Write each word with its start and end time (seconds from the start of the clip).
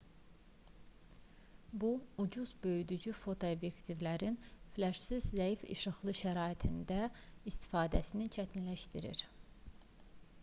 bu 1.81 1.89
ucuz 2.23 2.53
böyüdücü 2.63 3.13
fotoobyektivlərin 3.19 4.39
fleşsiz 4.77 5.27
zəif 5.41 5.65
işıqlı 5.75 6.15
şəraitlərdə 6.21 7.01
istifadəsini 7.53 8.31
çətinləşdirir 8.39 9.23